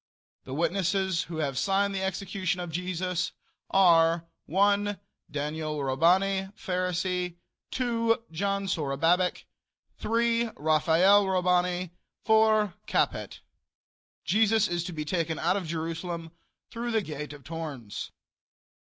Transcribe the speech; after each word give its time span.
The 0.45 0.55
witnesses 0.55 1.25
who 1.25 1.37
have 1.37 1.59
signed 1.59 1.93
the 1.93 2.01
execution 2.01 2.59
of 2.59 2.71
Jesus 2.71 3.33
are: 3.69 4.25
1. 4.47 4.99
Daniel 5.29 5.77
Robani, 5.83 6.51
Pharisee. 6.57 7.35
2. 7.69 8.23
John 8.31 8.65
Zorobabic. 8.65 9.43
3. 9.99 10.49
Raphael 10.57 11.27
Robani. 11.27 11.91
4. 12.25 12.73
Capet. 12.87 13.41
Jesus 14.25 14.67
is 14.67 14.83
to 14.85 14.91
be 14.91 15.05
taken 15.05 15.37
out 15.37 15.55
of 15.55 15.67
Jerusalem 15.67 16.31
through 16.71 16.89
the 16.89 17.01
gate 17.03 17.31
of 17.31 17.43
Tournes. 17.43 18.09